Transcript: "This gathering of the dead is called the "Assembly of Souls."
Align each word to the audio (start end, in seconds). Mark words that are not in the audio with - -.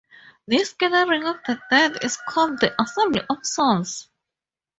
"This 0.47 0.73
gathering 0.73 1.25
of 1.27 1.41
the 1.45 1.61
dead 1.69 2.03
is 2.03 2.17
called 2.17 2.59
the 2.59 2.73
"Assembly 2.81 3.21
of 3.29 3.45
Souls." 3.45 4.09